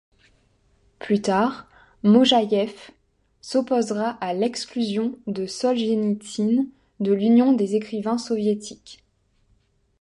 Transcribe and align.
Plus 0.97 1.21
tard, 1.21 1.67
Mojaïev 2.01 2.89
s'opposera 3.39 4.17
à 4.19 4.33
l'exclusion 4.33 5.15
de 5.27 5.45
Soljenitsyne 5.45 6.67
de 6.99 7.11
l'Union 7.13 7.53
des 7.53 7.75
écrivains 7.75 8.17
soviétiques. 8.17 9.03